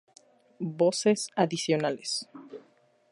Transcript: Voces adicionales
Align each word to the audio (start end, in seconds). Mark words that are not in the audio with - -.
Voces 0.77 1.27
adicionales 1.35 2.27